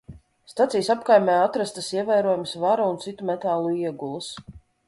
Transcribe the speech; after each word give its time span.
Stacijas 0.53 0.89
apkaimē 0.93 1.35
atrastas 1.41 1.91
ievērojamas 1.97 2.57
vara 2.67 2.91
un 2.95 3.01
citu 3.07 3.31
metālu 3.33 3.75
iegulas. 3.85 4.33